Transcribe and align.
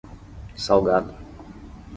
Salgado 0.65 1.13